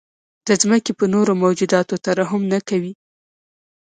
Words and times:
د 0.47 0.49
ځمکې 0.61 0.91
په 0.99 1.05
نورو 1.13 1.31
موجوداتو 1.43 1.95
ترحم 2.05 2.41
نه 2.51 2.59
کوئ. 2.67 2.91